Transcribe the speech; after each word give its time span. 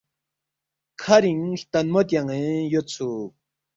کَھرِنگ 1.01 1.41
ہلتنمو 1.51 2.01
تیان٘ین 2.07 2.45
یودسُوک 2.71 3.33